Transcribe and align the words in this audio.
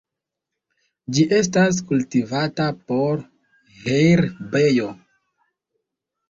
Ĝi 1.17 1.25
estas 1.39 1.81
kultivata 1.91 2.65
por 2.87 3.21
herbejo. 3.83 4.89